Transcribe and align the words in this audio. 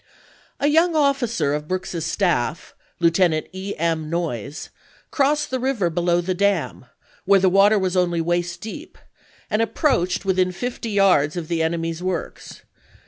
A 0.59 0.65
young 0.65 0.95
officer 0.95 1.53
of 1.53 1.67
Brooks's 1.67 2.07
staff. 2.07 2.73
Lieutenant 2.99 3.45
E. 3.53 3.75
M. 3.77 4.09
Noyes, 4.09 4.71
crossed 5.11 5.51
the 5.51 5.59
river 5.59 5.91
below 5.91 6.21
the 6.21 6.33
dam, 6.33 6.85
where 7.25 7.39
the 7.39 7.49
water 7.51 7.77
was 7.77 7.95
only 7.95 8.19
waist 8.19 8.61
deep, 8.61 8.97
and 9.47 9.61
approached 9.61 10.25
within 10.25 10.51
fifty 10.51 10.89
yards 10.89 11.37
of 11.37 11.49
the 11.49 11.61
enemy's 11.61 12.01
works. 12.01 12.63